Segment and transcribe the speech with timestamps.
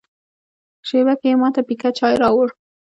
[0.87, 2.47] شېبه کې یې ما ته پیکه چای راوړ.